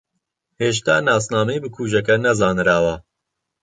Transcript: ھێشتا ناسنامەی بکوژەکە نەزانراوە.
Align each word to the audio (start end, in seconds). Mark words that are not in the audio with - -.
ھێشتا 0.61 0.95
ناسنامەی 1.07 1.61
بکوژەکە 1.63 2.15
نەزانراوە. 2.25 2.95